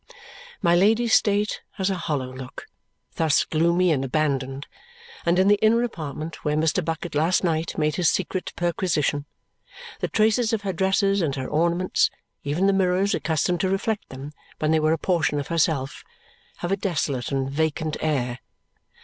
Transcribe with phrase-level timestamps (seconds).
[0.63, 2.65] My Lady's state has a hollow look,
[3.17, 4.65] thus gloomy and abandoned;
[5.27, 6.83] and in the inner apartment, where Mr.
[6.83, 9.25] Bucket last night made his secret perquisition,
[9.99, 12.09] the traces of her dresses and her ornaments,
[12.43, 16.03] even the mirrors accustomed to reflect them when they were a portion of herself,
[16.57, 18.39] have a desolate and vacant air.